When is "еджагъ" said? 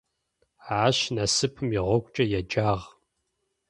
2.39-2.85